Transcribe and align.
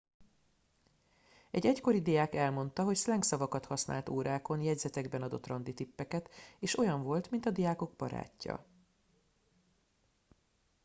egy 1.51 1.65
egykori 1.65 2.01
diák 2.01 2.35
elmondta 2.35 2.83
hogy 2.83 2.95
szlengszavakat 2.95 3.65
használt 3.65 4.09
órákon 4.09 4.61
jegyzetekben 4.61 5.21
adott 5.21 5.47
randitippeket 5.47 6.29
és 6.59 6.77
olyan 6.77 7.03
volt 7.03 7.31
mint 7.31 7.45
a 7.45 7.51
diákok 7.51 7.91
barátja 7.95 8.65